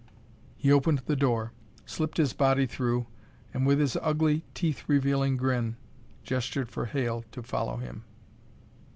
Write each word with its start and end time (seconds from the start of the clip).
He 0.55 0.71
opened 0.71 1.03
the 1.05 1.15
door, 1.15 1.53
slipped 1.85 2.17
his 2.17 2.33
body 2.33 2.65
through, 2.65 3.05
and, 3.53 3.67
with 3.67 3.77
his 3.79 3.95
ugly, 4.01 4.43
teeth 4.55 4.85
revealing 4.87 5.37
grin, 5.37 5.75
gestured 6.23 6.69
for 6.71 6.85
Hale 6.87 7.23
to 7.31 7.43
follow 7.43 7.77
him. 7.77 8.03